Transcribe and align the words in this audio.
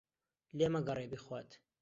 لێ 0.57 0.67
مەگەڕێ 0.73 1.05
بیخوات. 1.11 1.49